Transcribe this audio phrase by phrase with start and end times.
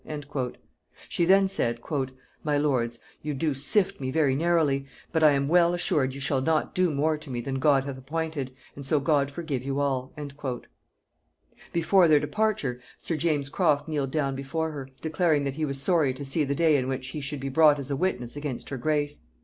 [1.07, 1.79] She then said,
[2.43, 6.41] "My lords, you do sift me very narrowly; but I am well assured you shall
[6.41, 10.11] not do more to me than God hath appointed, and so God forgive you all."
[11.71, 16.15] Before their departure sir James Croft kneeled down before her, declaring that he was sorry
[16.15, 18.77] to see the day in which he should be brought as a witness against her
[18.77, 19.21] grace.